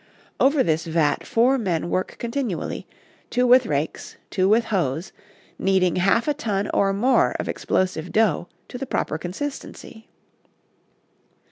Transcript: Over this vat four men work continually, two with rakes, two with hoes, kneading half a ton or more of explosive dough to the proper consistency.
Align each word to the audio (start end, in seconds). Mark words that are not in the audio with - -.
Over 0.39 0.63
this 0.63 0.85
vat 0.85 1.27
four 1.27 1.59
men 1.59 1.87
work 1.87 2.15
continually, 2.17 2.87
two 3.29 3.45
with 3.45 3.67
rakes, 3.67 4.17
two 4.31 4.49
with 4.49 4.65
hoes, 4.73 5.11
kneading 5.59 5.97
half 5.97 6.27
a 6.27 6.33
ton 6.33 6.71
or 6.73 6.91
more 6.91 7.35
of 7.39 7.47
explosive 7.47 8.11
dough 8.11 8.47
to 8.69 8.79
the 8.79 8.87
proper 8.87 9.19
consistency. 9.19 10.07